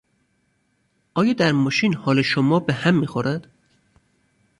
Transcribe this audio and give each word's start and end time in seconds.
آیا 1.15 1.33
در 1.33 1.51
ماشین 1.51 1.93
حال 1.95 2.21
شما 2.21 2.59
به 2.59 2.73
هم 2.73 2.99
میخورد؟ 2.99 3.51